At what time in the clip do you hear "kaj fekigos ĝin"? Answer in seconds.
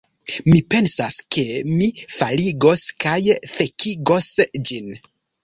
3.05-4.91